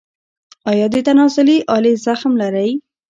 [0.71, 2.69] ایا د تناسلي آلې زخم لرئ؟